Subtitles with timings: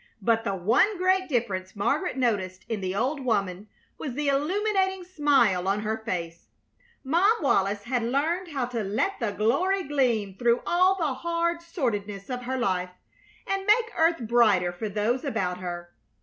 [0.19, 3.67] But the one great difference Margaret noticed in the old woman
[3.99, 6.47] was the illuminating smile on her face.
[7.03, 12.31] Mom Wallis had learned how to let the glory gleam through all the hard sordidness
[12.31, 12.89] of her life,
[13.45, 15.93] and make earth brighter for those about her.